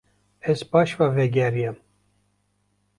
Ez 0.41 0.63
paş 0.69 0.99
ve 0.99 1.15
vegeriyam. 1.15 1.75